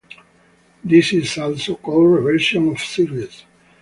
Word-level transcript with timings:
This 0.83 1.13
is 1.13 1.37
also 1.37 1.75
called 1.75 2.09
reversion 2.09 2.69
of 2.69 2.79
series. 2.79 3.43